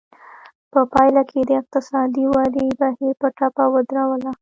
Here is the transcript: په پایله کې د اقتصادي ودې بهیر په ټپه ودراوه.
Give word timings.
په 0.71 0.79
پایله 0.93 1.21
کې 1.29 1.39
د 1.45 1.51
اقتصادي 1.61 2.25
ودې 2.35 2.67
بهیر 2.79 3.13
په 3.21 3.27
ټپه 3.37 3.65
ودراوه. 3.73 4.17